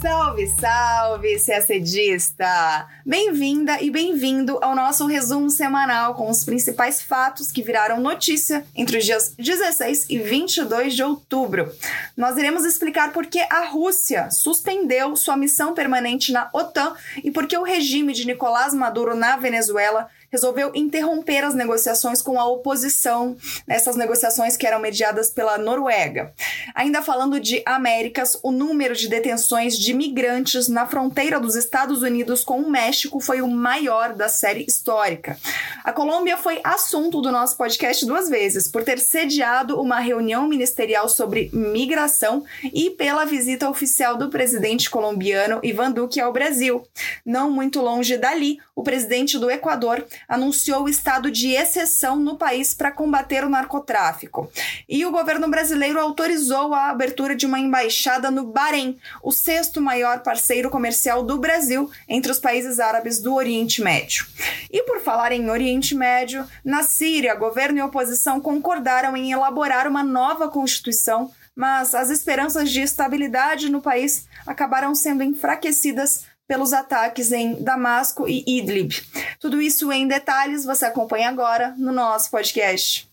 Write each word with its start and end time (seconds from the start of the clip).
Salve, 0.00 0.46
salve, 0.46 1.38
CACDista! 1.38 2.88
Bem-vinda 3.04 3.82
e 3.82 3.90
bem-vindo 3.90 4.58
ao 4.62 4.74
nosso 4.74 5.04
resumo 5.06 5.50
semanal 5.50 6.14
com 6.14 6.30
os 6.30 6.42
principais 6.42 7.02
fatos 7.02 7.52
que 7.52 7.62
viraram 7.62 8.00
notícia 8.00 8.64
entre 8.74 8.96
os 8.96 9.04
dias 9.04 9.34
16 9.38 10.06
e 10.08 10.18
22 10.18 10.94
de 10.94 11.02
outubro. 11.02 11.70
Nós 12.16 12.38
iremos 12.38 12.64
explicar 12.64 13.12
por 13.12 13.26
que 13.26 13.40
a 13.40 13.66
Rússia 13.66 14.30
suspendeu 14.30 15.14
sua 15.16 15.36
missão 15.36 15.74
permanente 15.74 16.32
na 16.32 16.48
OTAN 16.54 16.94
e 17.22 17.30
por 17.30 17.46
que 17.46 17.58
o 17.58 17.62
regime 17.62 18.14
de 18.14 18.26
Nicolás 18.26 18.72
Maduro 18.72 19.14
na 19.14 19.36
Venezuela 19.36 20.08
resolveu 20.30 20.70
interromper 20.74 21.44
as 21.44 21.54
negociações 21.54 22.22
com 22.22 22.38
a 22.38 22.46
oposição 22.46 23.36
nessas 23.66 23.96
negociações 23.96 24.56
que 24.56 24.66
eram 24.66 24.80
mediadas 24.80 25.30
pela 25.30 25.58
Noruega. 25.58 26.32
Ainda 26.74 27.02
falando 27.02 27.40
de 27.40 27.62
Américas, 27.66 28.38
o 28.42 28.52
número 28.52 28.94
de 28.94 29.08
detenções 29.08 29.76
de 29.76 29.92
migrantes 29.92 30.68
na 30.68 30.86
fronteira 30.86 31.40
dos 31.40 31.56
Estados 31.56 32.02
Unidos 32.02 32.44
com 32.44 32.60
o 32.60 32.70
México 32.70 33.20
foi 33.20 33.42
o 33.42 33.48
maior 33.48 34.14
da 34.14 34.28
série 34.28 34.64
histórica. 34.66 35.36
A 35.84 35.92
Colômbia 35.92 36.36
foi 36.36 36.60
assunto 36.62 37.20
do 37.20 37.32
nosso 37.32 37.56
podcast 37.56 38.04
duas 38.06 38.28
vezes, 38.28 38.68
por 38.68 38.84
ter 38.84 38.98
sediado 38.98 39.80
uma 39.80 39.98
reunião 39.98 40.46
ministerial 40.46 41.08
sobre 41.08 41.50
migração 41.52 42.44
e 42.72 42.90
pela 42.90 43.24
visita 43.24 43.68
oficial 43.68 44.16
do 44.16 44.28
presidente 44.28 44.88
colombiano 44.88 45.60
Ivan 45.62 45.90
Duque 45.90 46.20
ao 46.20 46.32
Brasil. 46.32 46.82
Não 47.30 47.48
muito 47.48 47.80
longe 47.80 48.16
dali, 48.16 48.58
o 48.74 48.82
presidente 48.82 49.38
do 49.38 49.48
Equador 49.48 50.04
anunciou 50.26 50.82
o 50.82 50.88
estado 50.88 51.30
de 51.30 51.52
exceção 51.52 52.16
no 52.16 52.36
país 52.36 52.74
para 52.74 52.90
combater 52.90 53.44
o 53.44 53.48
narcotráfico. 53.48 54.50
E 54.88 55.06
o 55.06 55.12
governo 55.12 55.48
brasileiro 55.48 56.00
autorizou 56.00 56.74
a 56.74 56.90
abertura 56.90 57.36
de 57.36 57.46
uma 57.46 57.60
embaixada 57.60 58.32
no 58.32 58.46
Bahrein, 58.46 58.98
o 59.22 59.30
sexto 59.30 59.80
maior 59.80 60.24
parceiro 60.24 60.70
comercial 60.70 61.22
do 61.22 61.38
Brasil 61.38 61.88
entre 62.08 62.32
os 62.32 62.40
países 62.40 62.80
árabes 62.80 63.20
do 63.20 63.32
Oriente 63.32 63.80
Médio. 63.80 64.26
E 64.68 64.82
por 64.82 64.98
falar 64.98 65.30
em 65.30 65.48
Oriente 65.50 65.94
Médio, 65.94 66.44
na 66.64 66.82
Síria, 66.82 67.36
governo 67.36 67.78
e 67.78 67.82
oposição 67.82 68.40
concordaram 68.40 69.16
em 69.16 69.30
elaborar 69.30 69.86
uma 69.86 70.02
nova 70.02 70.48
constituição 70.48 71.30
mas 71.60 71.94
as 71.94 72.08
esperanças 72.08 72.70
de 72.70 72.80
estabilidade 72.80 73.68
no 73.68 73.82
país 73.82 74.26
acabaram 74.46 74.94
sendo 74.94 75.22
enfraquecidas 75.22 76.24
pelos 76.50 76.72
ataques 76.72 77.30
em 77.30 77.62
Damasco 77.62 78.26
e 78.26 78.42
Idlib. 78.44 78.90
Tudo 79.38 79.62
isso 79.62 79.92
em 79.92 80.08
detalhes 80.08 80.64
você 80.64 80.84
acompanha 80.84 81.28
agora 81.28 81.72
no 81.78 81.92
nosso 81.92 82.28
podcast. 82.28 83.08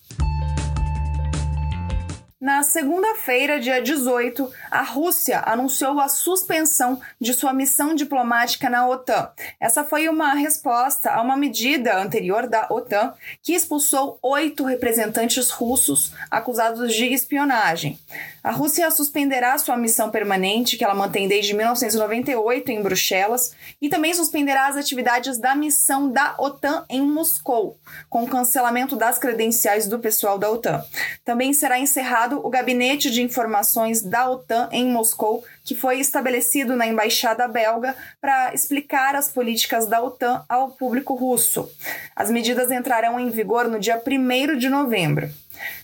Na 2.47 2.63
segunda-feira, 2.63 3.59
dia 3.59 3.81
18, 3.81 4.49
a 4.71 4.81
Rússia 4.81 5.43
anunciou 5.45 5.99
a 5.99 6.07
suspensão 6.07 6.97
de 7.19 7.33
sua 7.33 7.51
missão 7.51 7.93
diplomática 7.93 8.69
na 8.69 8.87
OTAN. 8.87 9.29
Essa 9.59 9.83
foi 9.83 10.07
uma 10.07 10.33
resposta 10.33 11.11
a 11.11 11.21
uma 11.21 11.35
medida 11.35 12.01
anterior 12.01 12.47
da 12.47 12.67
OTAN 12.69 13.13
que 13.43 13.51
expulsou 13.51 14.17
oito 14.21 14.63
representantes 14.63 15.49
russos 15.49 16.13
acusados 16.31 16.93
de 16.93 17.07
espionagem. 17.07 17.99
A 18.41 18.51
Rússia 18.51 18.89
suspenderá 18.91 19.57
sua 19.57 19.75
missão 19.75 20.09
permanente, 20.09 20.77
que 20.77 20.83
ela 20.85 20.95
mantém 20.95 21.27
desde 21.27 21.53
1998 21.53 22.71
em 22.71 22.81
Bruxelas, 22.81 23.53
e 23.81 23.89
também 23.89 24.13
suspenderá 24.13 24.67
as 24.67 24.77
atividades 24.77 25.37
da 25.37 25.53
missão 25.53 26.09
da 26.09 26.33
OTAN 26.39 26.85
em 26.89 27.01
Moscou, 27.01 27.77
com 28.09 28.23
o 28.23 28.27
cancelamento 28.29 28.95
das 28.95 29.17
credenciais 29.17 29.85
do 29.85 29.99
pessoal 29.99 30.37
da 30.39 30.49
OTAN. 30.49 30.81
Também 31.25 31.51
será 31.51 31.77
encerrado 31.77 32.36
o 32.43 32.49
Gabinete 32.49 33.09
de 33.09 33.21
Informações 33.21 34.01
da 34.01 34.29
OTAN 34.29 34.69
em 34.71 34.87
Moscou, 34.87 35.43
que 35.63 35.75
foi 35.75 35.99
estabelecido 35.99 36.75
na 36.75 36.87
embaixada 36.87 37.47
belga 37.47 37.95
para 38.21 38.53
explicar 38.53 39.15
as 39.15 39.31
políticas 39.31 39.85
da 39.85 40.01
OTAN 40.01 40.43
ao 40.47 40.71
público 40.71 41.13
russo. 41.13 41.69
As 42.15 42.31
medidas 42.31 42.71
entrarão 42.71 43.19
em 43.19 43.29
vigor 43.29 43.67
no 43.67 43.79
dia 43.79 44.01
1 44.05 44.57
de 44.57 44.69
novembro. 44.69 45.29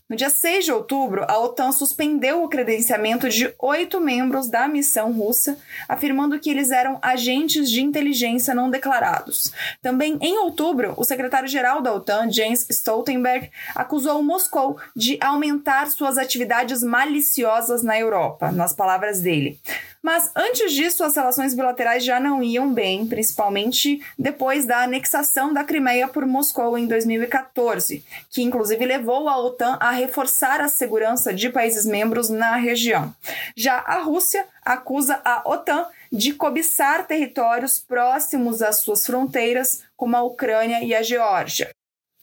No 0.10 0.16
dia 0.16 0.30
6 0.30 0.66
de 0.66 0.72
outubro, 0.72 1.26
a 1.28 1.40
OTAN 1.40 1.72
suspendeu 1.72 2.44
o 2.44 2.50
credenciamento 2.50 3.30
de 3.30 3.54
oito 3.60 4.00
membros 4.00 4.50
da 4.50 4.68
missão 4.68 5.12
russa, 5.12 5.58
afirmando 5.88 6.40
que 6.40 6.50
eles 6.50 6.72
eram 6.72 7.00
agentes 7.02 7.70
de 7.70 7.82
inteligência 7.82 8.54
não 8.54 8.70
declarados. 8.70 9.52
Também 9.82 10.18
em 10.22 10.38
outubro, 10.40 10.94
o 10.98 11.04
secretário-geral 11.04 11.82
da 11.82 11.94
OTAN, 11.94 12.32
Jens 12.32 12.66
Stoltenberg, 12.70 13.50
acusou 13.74 14.22
Moscou 14.22 14.78
de 14.96 15.18
aumentar 15.22 15.90
suas 15.90 16.18
atividades 16.18 16.84
maliciosas 16.84 17.84
na 17.84 18.00
Europa, 18.00 18.52
nas 18.52 18.74
palavras 18.74 19.22
dele. 19.22 19.60
Mas 20.04 20.30
antes 20.36 20.74
disso, 20.74 21.02
as 21.02 21.16
relações 21.16 21.54
bilaterais 21.54 22.04
já 22.04 22.20
não 22.20 22.44
iam 22.44 22.74
bem, 22.74 23.08
principalmente 23.08 24.06
depois 24.20 24.66
da 24.66 24.84
anexação 24.84 25.54
da 25.54 25.64
Crimeia 25.64 26.10
por 26.10 26.26
Moscou 26.26 26.78
em 26.78 26.86
2014, 26.86 28.04
que 28.30 28.42
inclusive 28.42 28.86
levou 28.86 29.30
a 29.30 29.38
OTAN 29.38 29.78
a 29.80 29.92
reforçar 29.92 30.60
a 30.60 30.68
segurança 30.68 31.34
de 31.34 31.50
países 31.50 31.86
membros 31.86 32.30
na 32.30 32.58
região. 32.58 33.16
Já 33.56 33.78
a 33.78 34.02
Rússia 34.02 34.46
acusa 34.62 35.22
a 35.24 35.42
OTAN 35.50 35.88
de 36.12 36.34
cobiçar 36.34 37.08
territórios 37.08 37.80
próximos 37.80 38.62
às 38.62 38.82
suas 38.82 39.06
fronteiras, 39.06 39.84
como 39.96 40.18
a 40.18 40.22
Ucrânia 40.22 40.84
e 40.84 40.94
a 40.94 41.02
Geórgia. 41.02 41.72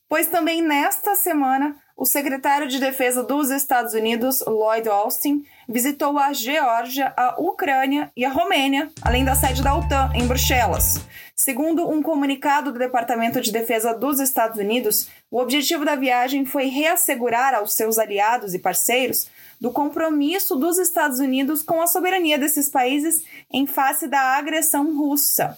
Pois 0.06 0.26
também 0.26 0.60
nesta 0.60 1.14
semana, 1.14 1.76
o 2.00 2.06
secretário 2.06 2.66
de 2.66 2.80
Defesa 2.80 3.22
dos 3.22 3.50
Estados 3.50 3.92
Unidos, 3.92 4.42
Lloyd 4.46 4.88
Austin, 4.88 5.44
visitou 5.68 6.18
a 6.18 6.32
Geórgia, 6.32 7.12
a 7.14 7.38
Ucrânia 7.38 8.10
e 8.16 8.24
a 8.24 8.30
Romênia, 8.30 8.90
além 9.02 9.22
da 9.22 9.34
sede 9.34 9.62
da 9.62 9.76
OTAN 9.76 10.10
em 10.14 10.26
Bruxelas. 10.26 10.98
Segundo 11.36 11.86
um 11.90 12.02
comunicado 12.02 12.72
do 12.72 12.78
Departamento 12.78 13.38
de 13.38 13.52
Defesa 13.52 13.92
dos 13.92 14.18
Estados 14.18 14.58
Unidos, 14.58 15.08
o 15.30 15.38
objetivo 15.38 15.84
da 15.84 15.94
viagem 15.94 16.46
foi 16.46 16.68
reassegurar 16.68 17.54
aos 17.54 17.74
seus 17.74 17.98
aliados 17.98 18.54
e 18.54 18.58
parceiros 18.58 19.28
do 19.60 19.70
compromisso 19.70 20.56
dos 20.56 20.78
Estados 20.78 21.18
Unidos 21.18 21.62
com 21.62 21.82
a 21.82 21.86
soberania 21.86 22.38
desses 22.38 22.70
países 22.70 23.22
em 23.52 23.66
face 23.66 24.08
da 24.08 24.38
agressão 24.38 24.96
russa. 24.96 25.54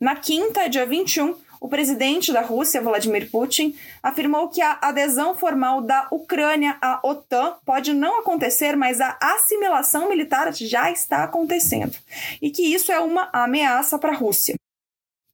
Na 0.00 0.16
quinta, 0.16 0.68
dia 0.68 0.84
21, 0.84 1.36
o 1.60 1.68
presidente 1.68 2.32
da 2.32 2.40
Rússia, 2.40 2.80
Vladimir 2.80 3.30
Putin, 3.30 3.76
afirmou 4.02 4.48
que 4.48 4.60
a 4.60 4.78
adesão 4.82 5.34
formal 5.34 5.80
da 5.80 6.08
Ucrânia 6.10 6.76
à 6.80 7.00
OTAN 7.02 7.56
pode 7.64 7.92
não 7.92 8.20
acontecer, 8.20 8.76
mas 8.76 9.00
a 9.00 9.16
assimilação 9.20 10.08
militar 10.08 10.52
já 10.52 10.90
está 10.90 11.24
acontecendo 11.24 11.96
e 12.40 12.50
que 12.50 12.62
isso 12.62 12.92
é 12.92 13.00
uma 13.00 13.28
ameaça 13.32 13.98
para 13.98 14.12
a 14.12 14.16
Rússia. 14.16 14.54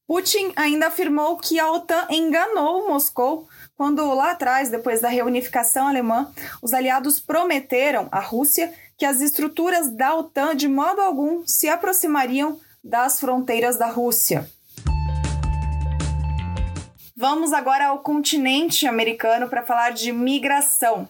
Putin 0.06 0.53
ainda 0.56 0.88
afirmou 0.88 1.37
que 1.38 1.59
a 1.59 1.71
OTAN 1.71 2.06
enganou 2.11 2.88
Moscou 2.88 3.49
quando, 3.77 4.12
lá 4.15 4.32
atrás, 4.32 4.69
depois 4.69 5.00
da 5.00 5.09
reunificação 5.09 5.88
alemã, 5.88 6.31
os 6.61 6.72
aliados 6.72 7.19
prometeram 7.19 8.09
à 8.12 8.21
Rússia 8.21 8.72
que 8.97 9.06
as 9.06 9.21
estruturas 9.21 9.91
da 9.91 10.15
OTAN 10.15 10.55
de 10.55 10.69
modo 10.69 11.00
algum 11.00 11.47
se 11.47 11.69
aproximariam 11.69 12.61
das 12.84 13.19
fronteiras 13.21 13.78
da 13.78 13.87
Rússia. 13.87 14.49
Vamos 17.22 17.53
agora 17.53 17.87
ao 17.87 18.00
continente 18.00 18.84
americano 18.84 19.49
para 19.49 19.62
falar 19.62 19.91
de 19.91 20.10
migração. 20.10 21.09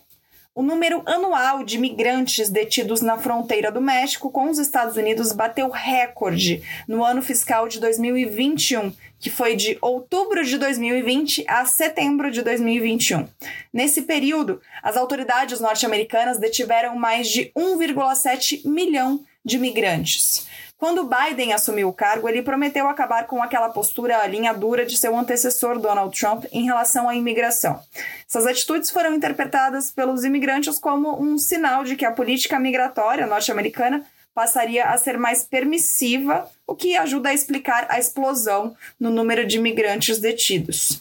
O 0.54 0.62
número 0.62 1.02
anual 1.06 1.64
de 1.64 1.78
migrantes 1.78 2.50
detidos 2.50 3.00
na 3.00 3.16
fronteira 3.16 3.72
do 3.72 3.80
México 3.80 4.30
com 4.30 4.50
os 4.50 4.58
Estados 4.58 4.98
Unidos 4.98 5.32
bateu 5.32 5.70
recorde 5.70 6.62
no 6.86 7.02
ano 7.02 7.22
fiscal 7.22 7.66
de 7.66 7.80
2021, 7.80 8.92
que 9.18 9.30
foi 9.30 9.56
de 9.56 9.78
outubro 9.80 10.44
de 10.44 10.58
2020 10.58 11.46
a 11.48 11.64
setembro 11.64 12.30
de 12.30 12.42
2021. 12.42 13.26
Nesse 13.72 14.02
período, 14.02 14.60
as 14.82 14.98
autoridades 14.98 15.60
norte-americanas 15.60 16.36
detiveram 16.36 16.94
mais 16.94 17.26
de 17.26 17.50
1,7 17.56 18.66
milhão 18.66 19.24
de 19.42 19.58
migrantes. 19.58 20.46
Quando 20.82 21.08
Biden 21.08 21.52
assumiu 21.52 21.88
o 21.88 21.92
cargo, 21.92 22.28
ele 22.28 22.42
prometeu 22.42 22.88
acabar 22.88 23.28
com 23.28 23.40
aquela 23.40 23.68
postura 23.68 24.26
linha 24.26 24.52
dura 24.52 24.84
de 24.84 24.96
seu 24.96 25.16
antecessor 25.16 25.78
Donald 25.78 26.18
Trump 26.18 26.44
em 26.50 26.64
relação 26.64 27.08
à 27.08 27.14
imigração. 27.14 27.80
Essas 28.28 28.48
atitudes 28.48 28.90
foram 28.90 29.14
interpretadas 29.14 29.92
pelos 29.92 30.24
imigrantes 30.24 30.80
como 30.80 31.22
um 31.22 31.38
sinal 31.38 31.84
de 31.84 31.94
que 31.94 32.04
a 32.04 32.10
política 32.10 32.58
migratória 32.58 33.28
norte-americana 33.28 34.04
passaria 34.34 34.86
a 34.86 34.98
ser 34.98 35.16
mais 35.16 35.44
permissiva, 35.44 36.50
o 36.66 36.74
que 36.74 36.96
ajuda 36.96 37.28
a 37.28 37.34
explicar 37.34 37.86
a 37.88 38.00
explosão 38.00 38.74
no 38.98 39.08
número 39.08 39.46
de 39.46 39.58
imigrantes 39.58 40.18
detidos. 40.18 41.00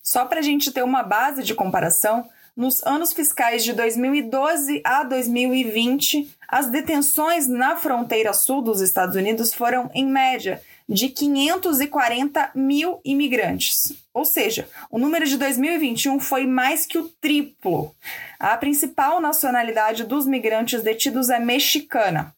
Só 0.00 0.24
para 0.24 0.38
a 0.38 0.42
gente 0.42 0.70
ter 0.70 0.84
uma 0.84 1.02
base 1.02 1.42
de 1.42 1.52
comparação, 1.52 2.28
nos 2.56 2.82
anos 2.84 3.12
fiscais 3.12 3.62
de 3.62 3.74
2012 3.74 4.80
a 4.82 5.04
2020, 5.04 6.30
as 6.48 6.68
detenções 6.68 7.46
na 7.46 7.76
fronteira 7.76 8.32
sul 8.32 8.62
dos 8.62 8.80
Estados 8.80 9.14
Unidos 9.14 9.52
foram, 9.52 9.90
em 9.92 10.06
média, 10.06 10.62
de 10.88 11.08
540 11.08 12.52
mil 12.54 13.00
imigrantes. 13.04 13.92
Ou 14.14 14.24
seja, 14.24 14.68
o 14.90 14.98
número 14.98 15.26
de 15.26 15.36
2021 15.36 16.18
foi 16.18 16.46
mais 16.46 16.86
que 16.86 16.96
o 16.96 17.08
triplo. 17.20 17.94
A 18.38 18.56
principal 18.56 19.20
nacionalidade 19.20 20.04
dos 20.04 20.26
migrantes 20.26 20.82
detidos 20.82 21.28
é 21.28 21.38
mexicana. 21.38 22.34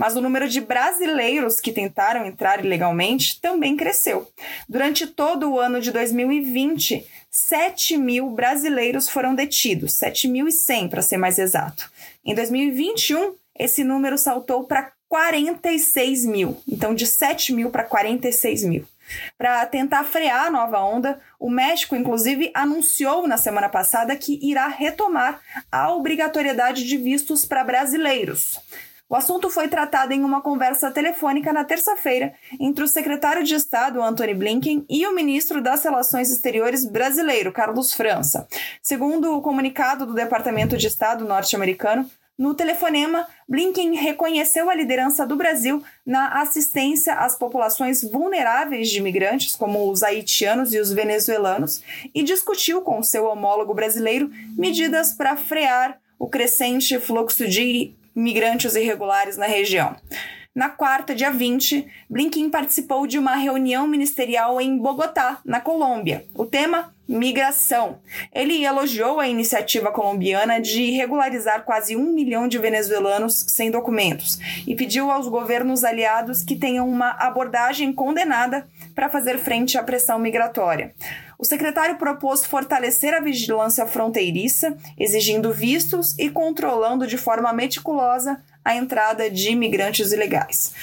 Mas 0.00 0.16
o 0.16 0.20
número 0.22 0.48
de 0.48 0.62
brasileiros 0.62 1.60
que 1.60 1.70
tentaram 1.70 2.24
entrar 2.24 2.64
ilegalmente 2.64 3.38
também 3.38 3.76
cresceu. 3.76 4.26
Durante 4.66 5.06
todo 5.06 5.52
o 5.52 5.60
ano 5.60 5.78
de 5.78 5.92
2020, 5.92 7.06
7 7.30 7.98
mil 7.98 8.30
brasileiros 8.30 9.10
foram 9.10 9.34
detidos, 9.34 9.92
7.100 9.92 10.88
para 10.88 11.02
ser 11.02 11.18
mais 11.18 11.38
exato. 11.38 11.92
Em 12.24 12.34
2021, 12.34 13.34
esse 13.58 13.84
número 13.84 14.16
saltou 14.16 14.64
para 14.64 14.90
46 15.06 16.24
mil, 16.24 16.56
então 16.66 16.94
de 16.94 17.06
7 17.06 17.52
mil 17.52 17.68
para 17.68 17.84
46 17.84 18.64
mil. 18.64 18.86
Para 19.36 19.66
tentar 19.66 20.04
frear 20.04 20.46
a 20.46 20.50
nova 20.50 20.82
onda, 20.82 21.20
o 21.38 21.50
México, 21.50 21.94
inclusive, 21.94 22.50
anunciou 22.54 23.28
na 23.28 23.36
semana 23.36 23.68
passada 23.68 24.16
que 24.16 24.38
irá 24.40 24.66
retomar 24.66 25.42
a 25.70 25.92
obrigatoriedade 25.92 26.86
de 26.86 26.96
vistos 26.96 27.44
para 27.44 27.62
brasileiros. 27.62 28.58
O 29.10 29.16
assunto 29.16 29.50
foi 29.50 29.66
tratado 29.66 30.12
em 30.12 30.22
uma 30.22 30.40
conversa 30.40 30.88
telefônica 30.88 31.52
na 31.52 31.64
terça-feira 31.64 32.32
entre 32.60 32.84
o 32.84 32.86
secretário 32.86 33.42
de 33.42 33.56
Estado, 33.56 34.00
Antony 34.00 34.34
Blinken, 34.34 34.86
e 34.88 35.04
o 35.04 35.12
ministro 35.12 35.60
das 35.60 35.82
Relações 35.82 36.30
Exteriores 36.30 36.84
brasileiro, 36.84 37.50
Carlos 37.50 37.92
França. 37.92 38.46
Segundo 38.80 39.36
o 39.36 39.42
comunicado 39.42 40.06
do 40.06 40.14
Departamento 40.14 40.76
de 40.76 40.86
Estado 40.86 41.24
norte-americano, 41.24 42.08
no 42.38 42.54
telefonema, 42.54 43.26
Blinken 43.48 43.96
reconheceu 43.96 44.70
a 44.70 44.74
liderança 44.76 45.26
do 45.26 45.34
Brasil 45.34 45.82
na 46.06 46.40
assistência 46.40 47.14
às 47.14 47.36
populações 47.36 48.04
vulneráveis 48.04 48.88
de 48.88 48.98
imigrantes, 48.98 49.56
como 49.56 49.90
os 49.90 50.04
haitianos 50.04 50.72
e 50.72 50.78
os 50.78 50.92
venezuelanos, 50.92 51.82
e 52.14 52.22
discutiu 52.22 52.80
com 52.80 53.02
seu 53.02 53.24
homólogo 53.24 53.74
brasileiro 53.74 54.30
medidas 54.56 55.12
para 55.12 55.36
frear 55.36 55.98
o 56.16 56.28
crescente 56.28 57.00
fluxo 57.00 57.48
de 57.48 57.92
imigrantes 58.14 58.74
irregulares 58.74 59.36
na 59.36 59.46
região. 59.46 59.96
Na 60.54 60.68
quarta, 60.68 61.14
dia 61.14 61.30
20, 61.30 61.86
Blinken 62.08 62.50
participou 62.50 63.06
de 63.06 63.18
uma 63.18 63.36
reunião 63.36 63.86
ministerial 63.86 64.60
em 64.60 64.76
Bogotá, 64.76 65.40
na 65.44 65.60
Colômbia. 65.60 66.26
O 66.34 66.44
tema 66.44 66.92
migração. 67.10 67.98
Ele 68.32 68.64
elogiou 68.64 69.18
a 69.18 69.28
iniciativa 69.28 69.90
colombiana 69.90 70.60
de 70.60 70.92
regularizar 70.92 71.64
quase 71.64 71.96
um 71.96 72.12
milhão 72.12 72.46
de 72.46 72.56
venezuelanos 72.56 73.34
sem 73.48 73.70
documentos 73.70 74.38
e 74.66 74.76
pediu 74.76 75.10
aos 75.10 75.26
governos 75.26 75.82
aliados 75.82 76.44
que 76.44 76.54
tenham 76.54 76.88
uma 76.88 77.10
abordagem 77.18 77.92
condenada 77.92 78.66
para 78.94 79.10
fazer 79.10 79.38
frente 79.38 79.76
à 79.76 79.82
pressão 79.82 80.18
migratória. 80.18 80.94
O 81.36 81.44
secretário 81.44 81.96
propôs 81.96 82.44
fortalecer 82.44 83.14
a 83.14 83.20
vigilância 83.20 83.86
fronteiriça, 83.86 84.76
exigindo 84.98 85.52
vistos 85.52 86.16
e 86.18 86.30
controlando 86.30 87.06
de 87.06 87.16
forma 87.16 87.52
meticulosa 87.52 88.40
a 88.64 88.76
entrada 88.76 89.30
de 89.30 89.50
imigrantes 89.50 90.12
ilegais. 90.12 90.74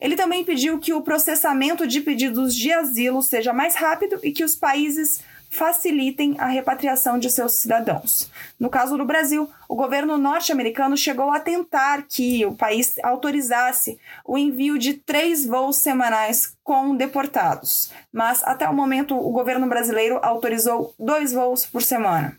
Ele 0.00 0.16
também 0.16 0.44
pediu 0.44 0.78
que 0.78 0.92
o 0.92 1.02
processamento 1.02 1.86
de 1.86 2.00
pedidos 2.00 2.54
de 2.54 2.72
asilo 2.72 3.22
seja 3.22 3.52
mais 3.52 3.74
rápido 3.74 4.18
e 4.22 4.30
que 4.30 4.44
os 4.44 4.54
países 4.54 5.20
facilitem 5.56 6.36
a 6.38 6.46
repatriação 6.46 7.18
de 7.18 7.30
seus 7.30 7.54
cidadãos. 7.54 8.30
No 8.60 8.68
caso 8.68 8.96
do 8.98 9.06
Brasil, 9.06 9.50
o 9.66 9.74
governo 9.74 10.18
norte-americano 10.18 10.96
chegou 10.96 11.30
a 11.30 11.40
tentar 11.40 12.02
que 12.02 12.44
o 12.44 12.54
país 12.54 12.94
autorizasse 13.02 13.98
o 14.24 14.36
envio 14.36 14.78
de 14.78 14.94
três 14.94 15.46
voos 15.46 15.78
semanais 15.78 16.54
com 16.62 16.94
deportados, 16.94 17.90
mas 18.12 18.44
até 18.44 18.68
o 18.68 18.74
momento 18.74 19.16
o 19.16 19.30
governo 19.30 19.66
brasileiro 19.66 20.20
autorizou 20.22 20.94
dois 20.98 21.32
voos 21.32 21.64
por 21.64 21.82
semana. 21.82 22.38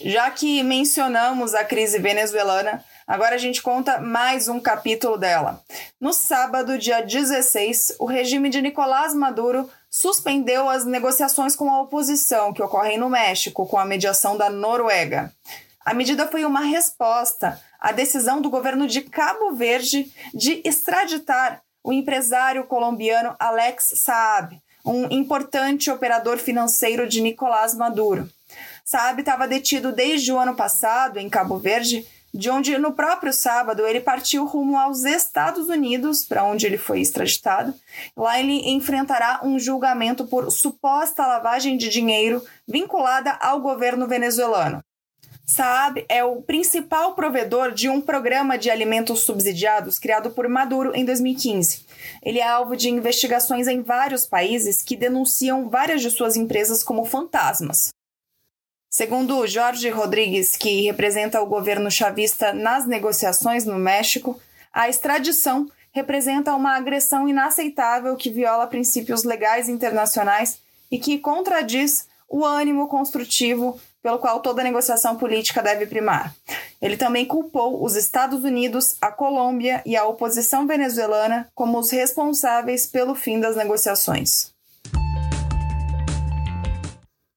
Já 0.00 0.30
que 0.30 0.62
mencionamos 0.62 1.54
a 1.54 1.64
crise 1.64 1.98
venezuelana, 1.98 2.82
agora 3.06 3.34
a 3.34 3.38
gente 3.38 3.60
conta 3.60 3.98
mais 3.98 4.48
um 4.48 4.60
capítulo 4.60 5.18
dela. 5.18 5.60
No 6.00 6.12
sábado, 6.12 6.78
dia 6.78 7.02
16, 7.02 7.96
o 7.98 8.06
regime 8.06 8.48
de 8.48 8.62
Nicolás 8.62 9.12
Maduro 9.12 9.68
suspendeu 9.90 10.68
as 10.68 10.84
negociações 10.84 11.56
com 11.56 11.70
a 11.70 11.80
oposição 11.82 12.52
que 12.52 12.62
ocorrem 12.62 12.98
no 12.98 13.08
México 13.08 13.66
com 13.66 13.78
a 13.78 13.84
mediação 13.84 14.36
da 14.36 14.50
Noruega. 14.50 15.32
A 15.84 15.94
medida 15.94 16.26
foi 16.26 16.44
uma 16.44 16.60
resposta 16.60 17.60
à 17.80 17.92
decisão 17.92 18.42
do 18.42 18.50
governo 18.50 18.86
de 18.86 19.00
Cabo 19.02 19.52
Verde 19.52 20.12
de 20.34 20.60
extraditar 20.64 21.62
o 21.82 21.92
empresário 21.92 22.64
colombiano 22.64 23.34
Alex 23.38 23.92
Saab, 23.96 24.60
um 24.84 25.04
importante 25.10 25.90
operador 25.90 26.38
financeiro 26.38 27.08
de 27.08 27.20
Nicolás 27.20 27.74
Maduro. 27.74 28.28
Saab 28.84 29.20
estava 29.20 29.48
detido 29.48 29.92
desde 29.92 30.32
o 30.32 30.38
ano 30.38 30.54
passado 30.54 31.18
em 31.18 31.28
Cabo 31.28 31.58
Verde, 31.58 32.06
de 32.32 32.50
onde 32.50 32.76
no 32.78 32.92
próprio 32.92 33.32
sábado 33.32 33.86
ele 33.86 34.00
partiu 34.00 34.44
rumo 34.44 34.78
aos 34.78 35.04
Estados 35.04 35.68
Unidos, 35.68 36.24
para 36.24 36.44
onde 36.44 36.66
ele 36.66 36.78
foi 36.78 37.00
extraditado. 37.00 37.74
Lá 38.16 38.38
ele 38.38 38.70
enfrentará 38.70 39.40
um 39.42 39.58
julgamento 39.58 40.26
por 40.26 40.50
suposta 40.50 41.26
lavagem 41.26 41.76
de 41.76 41.88
dinheiro 41.88 42.44
vinculada 42.66 43.32
ao 43.40 43.60
governo 43.60 44.06
venezuelano. 44.06 44.82
Saab 45.46 46.04
é 46.10 46.22
o 46.22 46.42
principal 46.42 47.14
provedor 47.14 47.72
de 47.72 47.88
um 47.88 48.02
programa 48.02 48.58
de 48.58 48.68
alimentos 48.68 49.20
subsidiados 49.20 49.98
criado 49.98 50.30
por 50.30 50.46
Maduro 50.46 50.94
em 50.94 51.06
2015. 51.06 51.86
Ele 52.22 52.38
é 52.38 52.46
alvo 52.46 52.76
de 52.76 52.90
investigações 52.90 53.66
em 53.66 53.80
vários 53.80 54.26
países 54.26 54.82
que 54.82 54.94
denunciam 54.94 55.66
várias 55.70 56.02
de 56.02 56.10
suas 56.10 56.36
empresas 56.36 56.82
como 56.82 57.06
fantasmas. 57.06 57.88
Segundo 58.90 59.46
Jorge 59.46 59.90
Rodrigues, 59.90 60.56
que 60.56 60.82
representa 60.82 61.42
o 61.42 61.46
governo 61.46 61.90
chavista 61.90 62.54
nas 62.54 62.86
negociações 62.86 63.66
no 63.66 63.78
México, 63.78 64.40
a 64.72 64.88
extradição 64.88 65.70
representa 65.92 66.54
uma 66.54 66.74
agressão 66.74 67.28
inaceitável 67.28 68.16
que 68.16 68.30
viola 68.30 68.66
princípios 68.66 69.24
legais 69.24 69.68
internacionais 69.68 70.60
e 70.90 70.98
que 70.98 71.18
contradiz 71.18 72.08
o 72.28 72.44
ânimo 72.44 72.88
construtivo 72.88 73.78
pelo 74.02 74.18
qual 74.18 74.40
toda 74.40 74.62
negociação 74.62 75.16
política 75.16 75.62
deve 75.62 75.86
primar. 75.86 76.34
Ele 76.80 76.96
também 76.96 77.26
culpou 77.26 77.84
os 77.84 77.94
Estados 77.94 78.42
Unidos, 78.42 78.96
a 79.00 79.10
Colômbia 79.10 79.82
e 79.84 79.96
a 79.96 80.06
oposição 80.06 80.66
venezuelana 80.66 81.48
como 81.54 81.78
os 81.78 81.90
responsáveis 81.90 82.86
pelo 82.86 83.14
fim 83.14 83.38
das 83.38 83.56
negociações. 83.56 84.52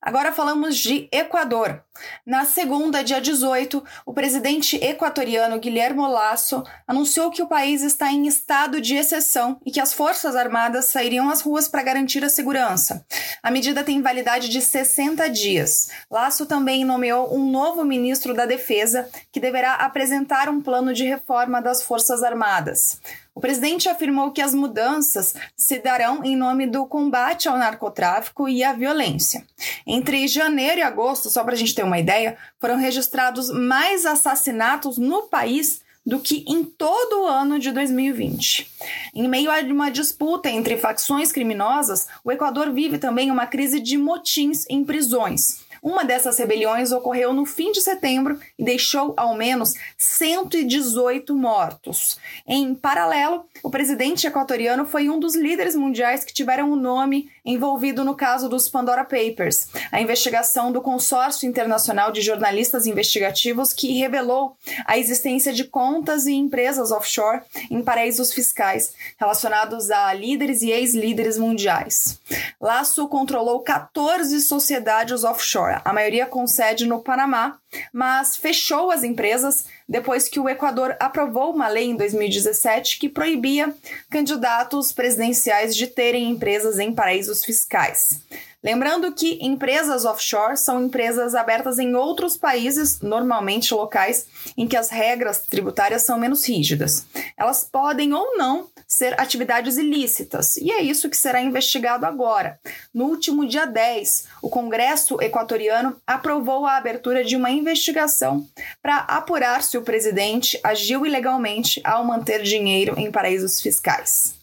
Agora 0.01 0.31
falamos 0.31 0.77
de 0.77 1.07
Equador. 1.11 1.83
Na 2.25 2.43
segunda, 2.43 3.03
dia 3.03 3.21
18, 3.21 3.83
o 4.03 4.11
presidente 4.11 4.75
equatoriano 4.77 5.59
Guilherme 5.59 6.01
Lasso 6.01 6.63
anunciou 6.87 7.29
que 7.29 7.43
o 7.43 7.47
país 7.47 7.83
está 7.83 8.11
em 8.11 8.25
estado 8.25 8.81
de 8.81 8.95
exceção 8.95 9.59
e 9.63 9.69
que 9.69 9.79
as 9.79 9.93
Forças 9.93 10.35
Armadas 10.35 10.85
sairiam 10.85 11.29
às 11.29 11.41
ruas 11.41 11.67
para 11.67 11.83
garantir 11.83 12.25
a 12.25 12.29
segurança. 12.29 13.05
A 13.43 13.51
medida 13.51 13.83
tem 13.83 14.01
validade 14.01 14.49
de 14.49 14.59
60 14.59 15.29
dias. 15.29 15.91
Lasso 16.09 16.47
também 16.47 16.83
nomeou 16.83 17.35
um 17.35 17.45
novo 17.51 17.83
ministro 17.83 18.33
da 18.33 18.47
Defesa 18.47 19.07
que 19.31 19.39
deverá 19.39 19.75
apresentar 19.75 20.49
um 20.49 20.61
plano 20.61 20.95
de 20.95 21.05
reforma 21.05 21.61
das 21.61 21.83
Forças 21.83 22.23
Armadas. 22.23 22.99
O 23.33 23.39
presidente 23.39 23.87
afirmou 23.87 24.31
que 24.31 24.41
as 24.41 24.53
mudanças 24.53 25.33
se 25.55 25.79
darão 25.79 26.23
em 26.23 26.35
nome 26.35 26.67
do 26.67 26.85
combate 26.85 27.47
ao 27.47 27.57
narcotráfico 27.57 28.49
e 28.49 28.61
à 28.61 28.73
violência. 28.73 29.45
Entre 29.87 30.27
janeiro 30.27 30.79
e 30.79 30.81
agosto, 30.81 31.29
só 31.29 31.43
para 31.43 31.53
a 31.53 31.57
gente 31.57 31.73
ter 31.73 31.83
uma 31.83 31.99
ideia, 31.99 32.37
foram 32.59 32.75
registrados 32.75 33.49
mais 33.49 34.05
assassinatos 34.05 34.97
no 34.97 35.23
país 35.23 35.81
do 36.05 36.19
que 36.19 36.43
em 36.47 36.63
todo 36.63 37.21
o 37.21 37.27
ano 37.27 37.57
de 37.57 37.71
2020. 37.71 38.69
Em 39.13 39.27
meio 39.27 39.49
a 39.49 39.59
uma 39.59 39.89
disputa 39.89 40.49
entre 40.49 40.77
facções 40.77 41.31
criminosas, 41.31 42.07
o 42.23 42.31
Equador 42.31 42.73
vive 42.73 42.97
também 42.97 43.31
uma 43.31 43.45
crise 43.45 43.79
de 43.79 43.97
motins 43.97 44.65
em 44.69 44.83
prisões. 44.83 45.61
Uma 45.81 46.05
dessas 46.05 46.37
rebeliões 46.37 46.91
ocorreu 46.91 47.33
no 47.33 47.43
fim 47.43 47.71
de 47.71 47.81
setembro 47.81 48.39
e 48.57 48.63
deixou 48.63 49.15
ao 49.17 49.35
menos 49.35 49.73
118 49.97 51.35
mortos. 51.35 52.19
Em 52.47 52.75
paralelo, 52.75 53.45
o 53.63 53.69
presidente 53.71 54.27
equatoriano 54.27 54.85
foi 54.85 55.09
um 55.09 55.19
dos 55.19 55.35
líderes 55.35 55.75
mundiais 55.75 56.23
que 56.23 56.33
tiveram 56.33 56.71
o 56.71 56.75
nome 56.75 57.31
envolvido 57.43 58.05
no 58.05 58.13
caso 58.13 58.47
dos 58.47 58.69
Pandora 58.69 59.03
Papers, 59.03 59.69
a 59.91 59.99
investigação 59.99 60.71
do 60.71 60.81
Consórcio 60.81 61.49
Internacional 61.49 62.11
de 62.11 62.21
Jornalistas 62.21 62.85
Investigativos 62.85 63.73
que 63.73 63.97
revelou 63.97 64.55
a 64.85 64.99
existência 64.99 65.51
de 65.51 65.63
contas 65.63 66.27
e 66.27 66.33
empresas 66.33 66.91
offshore 66.91 67.41
em 67.71 67.81
paraísos 67.81 68.31
fiscais 68.31 68.93
relacionados 69.17 69.89
a 69.89 70.13
líderes 70.13 70.61
e 70.61 70.69
ex-líderes 70.69 71.39
mundiais. 71.39 72.19
Laço 72.59 73.07
controlou 73.07 73.61
14 73.61 74.39
sociedades 74.41 75.23
offshore 75.23 75.70
a 75.85 75.93
maioria 75.93 76.25
com 76.25 76.45
sede 76.47 76.85
no 76.85 76.99
Panamá, 76.99 77.57
mas 77.93 78.35
fechou 78.35 78.91
as 78.91 79.03
empresas 79.03 79.65
depois 79.87 80.27
que 80.27 80.39
o 80.39 80.49
Equador 80.49 80.95
aprovou 80.99 81.53
uma 81.53 81.67
lei 81.67 81.89
em 81.89 81.95
2017 81.95 82.99
que 82.99 83.07
proibia 83.07 83.73
candidatos 84.09 84.91
presidenciais 84.91 85.75
de 85.75 85.87
terem 85.87 86.29
empresas 86.29 86.79
em 86.79 86.93
paraísos 86.93 87.43
fiscais. 87.43 88.21
Lembrando 88.63 89.11
que 89.11 89.39
empresas 89.41 90.05
offshore 90.05 90.55
são 90.55 90.85
empresas 90.85 91.33
abertas 91.33 91.79
em 91.79 91.95
outros 91.95 92.37
países, 92.37 93.01
normalmente 93.01 93.73
locais, 93.73 94.27
em 94.55 94.67
que 94.67 94.77
as 94.77 94.91
regras 94.91 95.39
tributárias 95.39 96.03
são 96.03 96.19
menos 96.19 96.47
rígidas. 96.47 97.07
Elas 97.35 97.67
podem 97.69 98.13
ou 98.13 98.37
não 98.37 98.67
ser 98.91 99.17
atividades 99.17 99.77
ilícitas, 99.77 100.57
e 100.57 100.69
é 100.69 100.81
isso 100.81 101.09
que 101.09 101.15
será 101.15 101.41
investigado 101.41 102.05
agora. 102.05 102.59
No 102.93 103.05
último 103.05 103.47
dia 103.47 103.65
10, 103.65 104.25
o 104.41 104.49
Congresso 104.49 105.17
equatoriano 105.21 105.95
aprovou 106.05 106.65
a 106.65 106.75
abertura 106.75 107.23
de 107.23 107.37
uma 107.37 107.49
investigação 107.49 108.45
para 108.81 108.97
apurar 108.97 109.63
se 109.63 109.77
o 109.77 109.81
presidente 109.81 110.59
agiu 110.61 111.05
ilegalmente 111.05 111.79
ao 111.85 112.03
manter 112.03 112.43
dinheiro 112.43 112.99
em 112.99 113.09
paraísos 113.09 113.61
fiscais. 113.61 114.40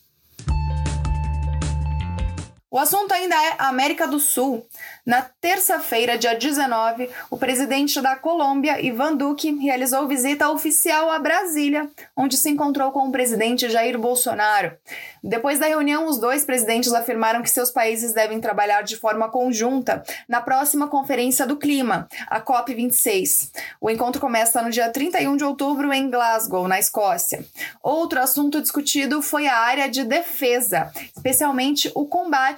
O 2.70 2.78
assunto 2.78 3.12
ainda 3.12 3.34
é 3.34 3.54
América 3.60 4.06
do 4.06 4.20
Sul. 4.20 4.66
Na 5.06 5.22
terça-feira, 5.40 6.18
dia 6.18 6.34
19, 6.34 7.08
o 7.30 7.38
presidente 7.38 7.98
da 8.02 8.14
Colômbia, 8.14 8.78
Ivan 8.84 9.16
Duque, 9.16 9.56
realizou 9.56 10.06
visita 10.06 10.50
oficial 10.50 11.10
a 11.10 11.18
Brasília, 11.18 11.88
onde 12.14 12.36
se 12.36 12.50
encontrou 12.50 12.92
com 12.92 13.08
o 13.08 13.10
presidente 13.10 13.70
Jair 13.70 13.98
Bolsonaro. 13.98 14.76
Depois 15.24 15.58
da 15.58 15.66
reunião, 15.66 16.06
os 16.06 16.18
dois 16.18 16.44
presidentes 16.44 16.92
afirmaram 16.92 17.42
que 17.42 17.48
seus 17.48 17.70
países 17.70 18.12
devem 18.12 18.38
trabalhar 18.38 18.82
de 18.82 18.96
forma 18.96 19.30
conjunta 19.30 20.02
na 20.28 20.42
próxima 20.42 20.88
Conferência 20.88 21.46
do 21.46 21.56
Clima, 21.56 22.06
a 22.26 22.38
COP26. 22.38 23.50
O 23.80 23.88
encontro 23.88 24.20
começa 24.20 24.60
no 24.60 24.68
dia 24.68 24.90
31 24.90 25.36
de 25.38 25.44
outubro 25.44 25.90
em 25.90 26.10
Glasgow, 26.10 26.68
na 26.68 26.78
Escócia. 26.78 27.42
Outro 27.82 28.20
assunto 28.20 28.60
discutido 28.60 29.22
foi 29.22 29.46
a 29.46 29.56
área 29.56 29.88
de 29.88 30.04
defesa, 30.04 30.92
especialmente 31.16 31.90
o 31.94 32.06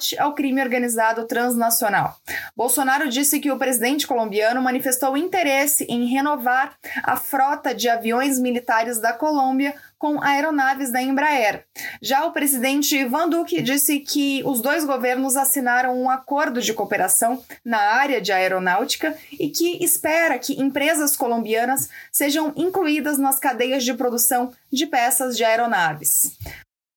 combate 0.00 0.18
ao 0.18 0.34
crime 0.34 0.62
organizado 0.62 1.26
transnacional. 1.26 2.16
Bolsonaro 2.56 3.08
disse 3.08 3.38
que 3.38 3.50
o 3.50 3.58
presidente 3.58 4.06
colombiano 4.06 4.62
manifestou 4.62 5.16
interesse 5.16 5.84
em 5.84 6.06
renovar 6.06 6.74
a 7.02 7.16
frota 7.16 7.74
de 7.74 7.88
aviões 7.88 8.38
militares 8.38 8.98
da 8.98 9.12
Colômbia 9.12 9.74
com 9.98 10.22
aeronaves 10.22 10.90
da 10.90 11.02
Embraer. 11.02 11.64
Já 12.00 12.24
o 12.24 12.32
presidente 12.32 12.96
Ivan 12.96 13.28
Duque 13.28 13.60
disse 13.60 14.00
que 14.00 14.42
os 14.46 14.62
dois 14.62 14.84
governos 14.86 15.36
assinaram 15.36 15.94
um 16.00 16.08
acordo 16.08 16.62
de 16.62 16.72
cooperação 16.72 17.42
na 17.62 17.78
área 17.78 18.20
de 18.20 18.32
aeronáutica 18.32 19.14
e 19.38 19.50
que 19.50 19.84
espera 19.84 20.38
que 20.38 20.58
empresas 20.60 21.14
colombianas 21.14 21.90
sejam 22.10 22.52
incluídas 22.56 23.18
nas 23.18 23.38
cadeias 23.38 23.84
de 23.84 23.92
produção 23.92 24.52
de 24.72 24.86
peças 24.86 25.36
de 25.36 25.44
aeronaves. 25.44 26.38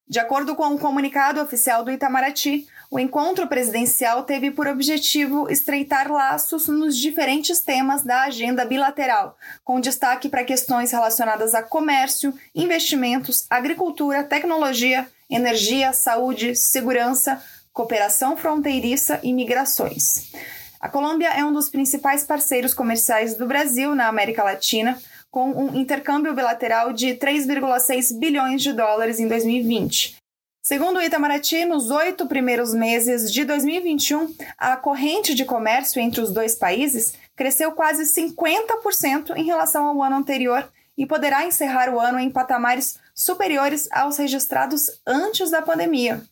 De 0.08 0.20
acordo 0.20 0.56
com 0.56 0.64
o 0.68 0.74
um 0.76 0.78
comunicado 0.78 1.42
oficial 1.42 1.84
do 1.84 1.92
Itamaraty, 1.92 2.68
o 2.94 3.00
encontro 3.00 3.48
presidencial 3.48 4.22
teve 4.22 4.52
por 4.52 4.68
objetivo 4.68 5.50
estreitar 5.50 6.12
laços 6.12 6.68
nos 6.68 6.96
diferentes 6.96 7.60
temas 7.60 8.04
da 8.04 8.22
agenda 8.22 8.64
bilateral, 8.64 9.36
com 9.64 9.80
destaque 9.80 10.30
para 10.30 10.44
questões 10.44 10.92
relacionadas 10.92 11.56
a 11.56 11.64
comércio, 11.64 12.32
investimentos, 12.54 13.48
agricultura, 13.50 14.24
tecnologia, 14.24 15.08
energia, 15.28 15.92
saúde, 15.92 16.56
segurança, 16.56 17.44
cooperação 17.74 18.38
fronteiriça 18.38 19.20
e 19.24 19.34
migrações. 19.34 20.32
A 20.80 20.88
Colômbia 20.88 21.30
é 21.30 21.44
um 21.44 21.52
dos 21.52 21.70
principais 21.70 22.24
parceiros 22.24 22.76
comerciais 22.76 23.36
do 23.36 23.48
Brasil 23.48 23.96
na 23.96 24.08
América 24.08 24.44
Latina, 24.44 25.02
com 25.32 25.50
um 25.50 25.76
intercâmbio 25.76 26.36
bilateral 26.36 26.94
de 26.94 27.16
3,6 27.16 28.20
bilhões 28.20 28.62
de 28.62 28.72
dólares 28.72 29.20
em 29.20 29.28
2020. 29.28 30.22
Segundo 30.66 30.96
o 30.96 31.02
Itamaraty, 31.02 31.66
nos 31.66 31.92
oito 31.92 32.26
primeiros 32.26 32.74
meses 32.74 33.30
de 33.30 33.44
2021, 33.44 34.34
a 34.58 34.78
corrente 34.78 35.36
de 35.36 35.44
comércio 35.44 36.02
entre 36.02 36.22
os 36.22 36.32
dois 36.32 36.56
países 36.56 37.16
cresceu 37.36 37.74
quase 37.74 38.04
50% 38.06 39.36
em 39.36 39.44
relação 39.44 39.86
ao 39.86 40.02
ano 40.02 40.16
anterior 40.16 40.72
e 40.98 41.06
poderá 41.06 41.46
encerrar 41.46 41.94
o 41.94 42.00
ano 42.00 42.18
em 42.18 42.30
patamares 42.30 42.98
superiores 43.14 43.90
aos 43.92 44.16
registrados 44.16 45.02
antes 45.06 45.52
da 45.52 45.62
pandemia. 45.62 46.24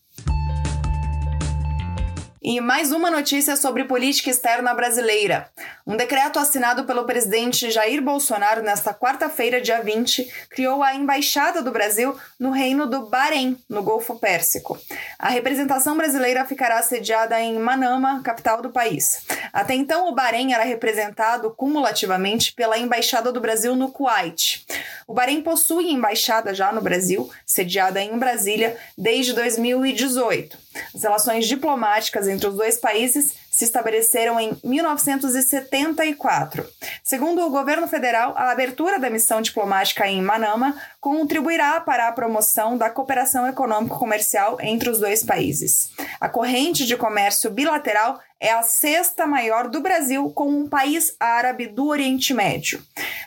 E 2.44 2.60
mais 2.60 2.92
uma 2.92 3.12
notícia 3.12 3.56
sobre 3.56 3.84
política 3.84 4.32
externa 4.32 4.74
brasileira. 4.74 5.48
Um 5.86 5.96
decreto 5.96 6.40
assinado 6.40 6.86
pelo 6.86 7.06
presidente 7.06 7.70
Jair 7.70 8.02
Bolsonaro 8.02 8.64
nesta 8.64 8.96
quarta-feira, 8.96 9.62
dia 9.62 9.80
20, 9.84 10.48
criou 10.50 10.82
a 10.82 10.96
Embaixada 10.96 11.62
do 11.62 11.70
Brasil 11.70 12.18
no 12.40 12.50
Reino 12.50 12.88
do 12.88 13.06
Bahrein, 13.06 13.56
no 13.70 13.84
Golfo 13.84 14.18
Pérsico. 14.18 14.76
A 15.20 15.30
representação 15.30 15.96
brasileira 15.96 16.44
ficará 16.44 16.82
sediada 16.82 17.40
em 17.40 17.60
Manama, 17.60 18.24
capital 18.24 18.60
do 18.60 18.72
país. 18.72 19.24
Até 19.54 19.76
então, 19.76 20.08
o 20.08 20.16
Bahrein 20.16 20.52
era 20.52 20.64
representado 20.64 21.52
cumulativamente 21.52 22.54
pela 22.54 22.76
Embaixada 22.76 23.32
do 23.32 23.40
Brasil 23.40 23.76
no 23.76 23.92
Kuwait. 23.92 24.66
O 25.12 25.14
Bahrein 25.14 25.42
possui 25.42 25.92
embaixada 25.92 26.54
já 26.54 26.72
no 26.72 26.80
Brasil, 26.80 27.30
sediada 27.46 28.02
em 28.02 28.18
Brasília, 28.18 28.78
desde 28.98 29.34
2018. 29.34 30.58
As 30.96 31.04
relações 31.04 31.50
diplomáticas 31.50 32.30
entre 32.30 32.48
os 32.48 32.56
dois 32.56 32.78
países 32.78 33.36
se 33.52 33.66
estabeleceram 33.66 34.40
em 34.40 34.58
1974. 34.64 36.66
Segundo 37.04 37.46
o 37.46 37.50
governo 37.50 37.90
federal, 37.90 38.34
a 38.38 38.52
abertura 38.52 38.98
da 38.98 39.10
missão 39.10 39.42
diplomática 39.42 40.08
em 40.08 40.22
Manama 40.22 40.74
contribuirá 41.02 41.82
para 41.82 42.08
a 42.08 42.14
promoção 42.14 42.78
da 42.78 42.90
cooperação 42.90 43.46
econômico-comercial 43.46 44.58
entre 44.62 44.90
os 44.90 45.02
dois 45.02 45.26
países. 45.26 45.90
A 46.22 46.30
corrente 46.30 46.86
de 46.86 46.96
comércio 46.96 47.52
bilateral 47.52 48.18
é 48.40 48.52
a 48.52 48.64
sexta 48.64 49.28
maior 49.28 49.68
do 49.68 49.82
Brasil 49.82 50.32
com 50.32 50.48
um 50.48 50.68
país 50.68 51.14
árabe 51.20 51.68
do 51.68 51.88
Oriente 51.88 52.34
Médio. 52.34 52.82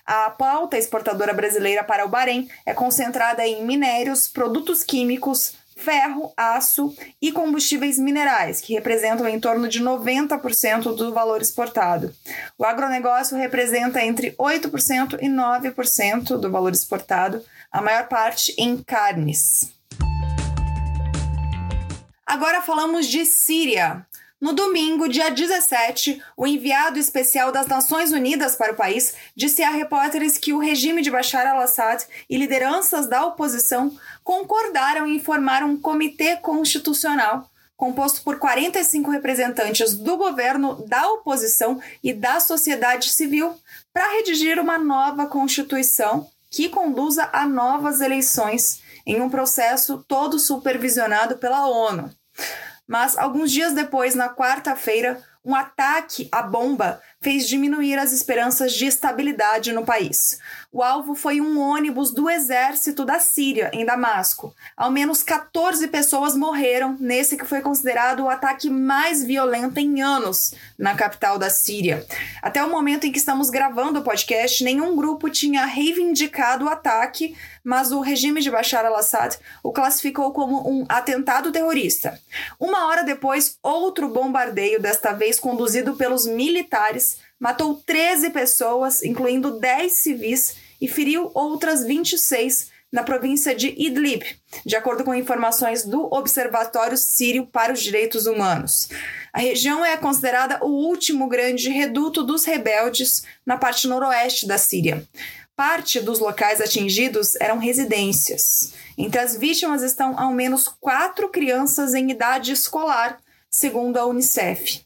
A 0.07 0.29
pauta 0.29 0.77
exportadora 0.77 1.33
brasileira 1.33 1.83
para 1.83 2.05
o 2.05 2.09
Bahrein 2.09 2.47
é 2.67 2.75
concentrada 2.75 3.47
em 3.47 3.65
minérios, 3.65 4.29
produtos 4.29 4.83
químicos, 4.83 5.57
ferro, 5.77 6.31
aço 6.37 6.95
e 7.23 7.33
combustíveis 7.33 7.99
minerais, 7.99 8.61
que 8.61 8.75
representam 8.75 9.27
em 9.27 9.41
torno 9.41 9.67
de 9.67 9.83
90% 9.83 10.95
do 10.95 11.15
valor 11.15 11.41
exportado. 11.41 12.15
O 12.59 12.67
agronegócio 12.67 13.37
representa 13.39 14.05
entre 14.05 14.33
8% 14.33 15.19
e 15.23 15.27
9% 15.27 16.37
do 16.37 16.51
valor 16.51 16.73
exportado, 16.73 17.43
a 17.73 17.81
maior 17.81 18.07
parte 18.07 18.55
em 18.59 18.77
carnes. 18.77 19.73
Agora 22.27 22.61
falamos 22.61 23.07
de 23.07 23.25
Síria. 23.25 24.07
No 24.45 24.53
domingo, 24.53 25.09
dia 25.09 25.31
17, 25.31 26.23
o 26.37 26.47
enviado 26.47 26.99
especial 26.99 27.51
das 27.51 27.67
Nações 27.67 28.13
Unidas 28.13 28.55
para 28.55 28.75
o 28.75 28.77
país 28.77 29.15
disse 29.35 29.63
a 29.63 29.71
repórteres 29.71 30.37
que 30.37 30.53
o 30.53 30.59
regime 30.59 31.01
de 31.01 31.11
Bashar 31.11 31.47
al-Assad 31.47 32.05
e 32.29 32.37
lideranças 32.37 33.07
da 33.07 33.25
oposição 33.25 33.97
concordaram 34.23 35.07
em 35.07 35.19
formar 35.19 35.65
um 35.65 35.79
comitê 35.79 36.37
constitucional 36.37 37.49
composto 37.75 38.23
por 38.23 38.39
45 38.39 39.11
representantes 39.11 39.95
do 39.95 40.15
governo, 40.19 40.85
da 40.87 41.11
oposição 41.13 41.81
e 42.03 42.13
da 42.13 42.39
sociedade 42.39 43.09
civil 43.13 43.55
para 43.95 44.13
redigir 44.13 44.61
uma 44.61 44.77
nova 44.77 45.25
constituição 45.25 46.29
que 46.51 46.69
conduza 46.69 47.31
a 47.33 47.47
novas 47.47 48.03
eleições 48.03 48.83
em 49.07 49.23
um 49.23 49.31
processo 49.31 50.05
todo 50.07 50.39
supervisionado 50.39 51.39
pela 51.39 51.67
ONU. 51.67 52.15
Mas 52.87 53.17
alguns 53.17 53.51
dias 53.51 53.73
depois, 53.73 54.15
na 54.15 54.29
quarta-feira, 54.29 55.23
um 55.45 55.55
ataque 55.55 56.27
à 56.33 56.43
bomba 56.43 57.03
fez 57.21 57.47
diminuir 57.47 57.99
as 57.99 58.13
esperanças 58.13 58.73
de 58.73 58.87
estabilidade 58.87 59.73
no 59.73 59.85
país. 59.85 60.39
O 60.73 60.83
alvo 60.83 61.15
foi 61.15 61.41
um 61.41 61.59
ônibus 61.59 62.11
do 62.11 62.31
exército 62.31 63.05
da 63.05 63.19
Síria, 63.19 63.71
em 63.73 63.85
Damasco. 63.85 64.55
Ao 64.75 64.91
menos 64.91 65.23
14 65.23 65.89
pessoas 65.89 66.35
morreram 66.35 66.97
nesse 66.99 67.37
que 67.37 67.45
foi 67.45 67.61
considerado 67.61 68.21
o 68.21 68.29
ataque 68.29 68.71
mais 68.71 69.23
violento 69.23 69.79
em 69.79 70.01
anos 70.03 70.55
na 70.79 70.95
capital 70.95 71.39
da 71.39 71.51
Síria. 71.51 72.07
Até 72.43 72.65
o 72.65 72.71
momento 72.71 73.07
em 73.07 73.13
que 73.13 73.19
estamos 73.19 73.51
gravando 73.51 74.01
o 74.01 74.05
podcast, 74.05 74.65
nenhum 74.65 74.97
grupo 74.97 75.29
tinha 75.29 75.67
reivindicado 75.67 76.65
o 76.65 76.69
ataque, 76.71 77.37
mas 77.65 77.91
o 77.91 78.01
regime 78.01 78.43
de 78.43 78.51
Bashar 78.51 78.85
al-Assad 78.85 79.39
o 79.63 79.73
classificou 79.73 80.33
como 80.33 80.69
um 80.69 80.85
atentado 80.89 81.51
terrorista. 81.51 82.21
Uma 82.61 82.87
hora 82.87 83.03
depois, 83.03 83.57
outro 83.63 84.09
bombardeio, 84.09 84.81
desta 84.81 85.13
vez 85.13 85.41
conduzido 85.41 85.95
pelos 85.95 86.27
militares, 86.27 87.17
matou 87.41 87.83
13 87.87 88.31
pessoas, 88.31 89.03
incluindo 89.03 89.59
10 89.59 89.91
civis, 89.93 90.57
e 90.81 90.87
feriu 90.87 91.31
outras 91.35 91.85
26 91.85 92.75
na 92.93 93.03
província 93.03 93.55
de 93.57 93.75
Idlib, 93.77 94.23
de 94.65 94.77
acordo 94.77 95.03
com 95.03 95.13
informações 95.13 95.85
do 95.85 96.05
Observatório 96.15 96.97
Sírio 96.97 97.45
para 97.45 97.73
os 97.73 97.83
Direitos 97.83 98.27
Humanos. 98.27 98.89
A 99.33 99.41
região 99.41 99.85
é 99.85 99.97
considerada 99.97 100.65
o 100.65 100.69
último 100.69 101.27
grande 101.27 101.71
reduto 101.71 102.23
dos 102.23 102.45
rebeldes 102.45 103.25
na 103.45 103.57
parte 103.57 103.89
noroeste 103.89 104.47
da 104.47 104.59
Síria. 104.59 105.05
Parte 105.57 106.01
dos 106.01 106.19
locais 106.19 106.61
atingidos 106.61 107.37
eram 107.37 107.59
residências. 107.59 108.73
Entre 108.99 109.21
as 109.21 109.37
vítimas 109.37 109.83
estão 109.83 110.19
ao 110.19 110.33
menos 110.33 110.67
quatro 110.67 111.29
crianças 111.29 111.95
em 111.95 112.11
idade 112.11 112.51
escolar, 112.51 113.21
segundo 113.49 113.97
a 113.97 114.05
Unicef. 114.05 114.84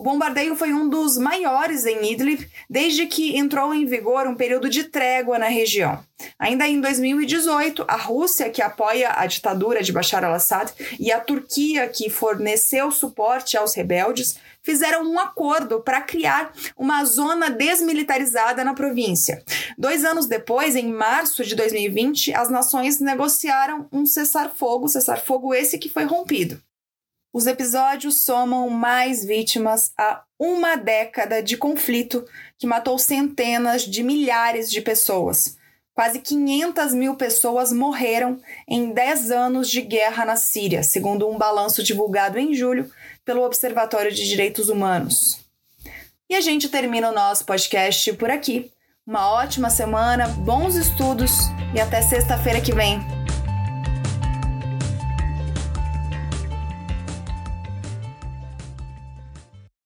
O 0.00 0.04
bombardeio 0.04 0.54
foi 0.54 0.72
um 0.72 0.88
dos 0.88 1.18
maiores 1.18 1.84
em 1.84 2.12
Idlib 2.12 2.48
desde 2.70 3.04
que 3.06 3.36
entrou 3.36 3.74
em 3.74 3.84
vigor 3.84 4.28
um 4.28 4.36
período 4.36 4.70
de 4.70 4.84
trégua 4.84 5.40
na 5.40 5.48
região. 5.48 6.04
Ainda 6.38 6.68
em 6.68 6.80
2018, 6.80 7.84
a 7.88 7.96
Rússia, 7.96 8.48
que 8.48 8.62
apoia 8.62 9.10
a 9.16 9.26
ditadura 9.26 9.82
de 9.82 9.90
Bashar 9.90 10.24
al-Assad, 10.24 10.72
e 11.00 11.10
a 11.10 11.18
Turquia, 11.18 11.88
que 11.88 12.08
forneceu 12.08 12.92
suporte 12.92 13.56
aos 13.56 13.74
rebeldes, 13.74 14.36
fizeram 14.62 15.02
um 15.02 15.18
acordo 15.18 15.80
para 15.80 16.00
criar 16.00 16.52
uma 16.76 17.04
zona 17.04 17.50
desmilitarizada 17.50 18.62
na 18.62 18.74
província. 18.74 19.42
Dois 19.76 20.04
anos 20.04 20.26
depois, 20.26 20.76
em 20.76 20.92
março 20.92 21.44
de 21.44 21.56
2020, 21.56 22.32
as 22.34 22.48
nações 22.48 23.00
negociaram 23.00 23.88
um 23.90 24.06
cessar-fogo, 24.06 24.88
cessar-fogo 24.88 25.52
esse 25.52 25.76
que 25.76 25.88
foi 25.88 26.04
rompido. 26.04 26.62
Os 27.38 27.46
episódios 27.46 28.22
somam 28.22 28.68
mais 28.68 29.24
vítimas 29.24 29.92
a 29.96 30.24
uma 30.36 30.74
década 30.74 31.40
de 31.40 31.56
conflito 31.56 32.24
que 32.58 32.66
matou 32.66 32.98
centenas 32.98 33.82
de 33.82 34.02
milhares 34.02 34.68
de 34.68 34.80
pessoas. 34.80 35.56
Quase 35.94 36.18
500 36.18 36.92
mil 36.94 37.14
pessoas 37.14 37.72
morreram 37.72 38.40
em 38.66 38.92
10 38.92 39.30
anos 39.30 39.70
de 39.70 39.80
guerra 39.82 40.24
na 40.24 40.34
Síria, 40.34 40.82
segundo 40.82 41.28
um 41.28 41.38
balanço 41.38 41.80
divulgado 41.80 42.40
em 42.40 42.54
julho 42.54 42.90
pelo 43.24 43.44
Observatório 43.44 44.10
de 44.10 44.26
Direitos 44.26 44.68
Humanos. 44.68 45.38
E 46.28 46.34
a 46.34 46.40
gente 46.40 46.68
termina 46.68 47.08
o 47.08 47.14
nosso 47.14 47.44
podcast 47.44 48.12
por 48.14 48.32
aqui. 48.32 48.68
Uma 49.06 49.30
ótima 49.30 49.70
semana, 49.70 50.26
bons 50.26 50.74
estudos 50.74 51.30
e 51.72 51.80
até 51.80 52.02
sexta-feira 52.02 52.60
que 52.60 52.74
vem. 52.74 52.98